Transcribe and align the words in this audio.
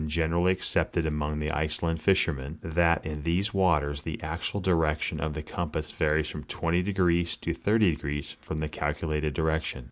generally 0.07 0.51
accepted 0.51 1.05
among 1.05 1.37
the 1.37 1.51
Iceland 1.51 2.01
fishermen, 2.01 2.57
that 2.63 3.05
in 3.05 3.21
these 3.21 3.53
waters 3.53 4.01
the 4.01 4.19
actual 4.23 4.59
direction 4.59 5.19
of 5.19 5.35
the 5.35 5.43
compass 5.43 5.91
varies 5.91 6.27
from 6.27 6.43
20° 6.45 7.39
to 7.41 7.53
80° 7.53 8.35
from 8.39 8.57
the 8.57 8.69
calculated 8.69 9.35
direction. 9.35 9.79